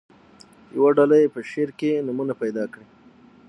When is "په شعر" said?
1.33-1.69